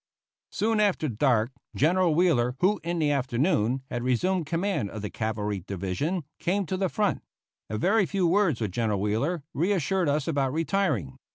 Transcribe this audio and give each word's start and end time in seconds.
Soon 0.51 0.79
after 0.79 1.07
dark, 1.07 1.51
General 1.75 2.15
Wheeler, 2.15 2.55
who 2.59 2.79
in 2.83 2.97
the 2.97 3.11
afternoon 3.11 3.83
had 3.91 4.01
resumed 4.01 4.47
command 4.47 4.89
of 4.89 5.03
the 5.03 5.11
cavalry 5.11 5.59
division, 5.67 6.23
came 6.39 6.65
to 6.65 6.75
the 6.75 6.89
front. 6.89 7.21
A 7.69 7.77
very 7.77 8.07
few 8.07 8.25
words 8.25 8.59
with 8.61 8.71
General 8.71 8.99
Wheeler 8.99 9.43
reassured 9.53 10.09
us 10.09 10.27
about 10.27 10.53
retiring. 10.53 11.17